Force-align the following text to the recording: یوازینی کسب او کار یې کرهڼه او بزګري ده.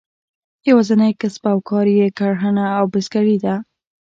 یوازینی 0.69 1.11
کسب 1.21 1.43
او 1.53 1.59
کار 1.69 1.85
یې 1.97 2.07
کرهڼه 2.17 2.65
او 2.77 2.83
بزګري 2.93 3.37
ده. 3.43 3.55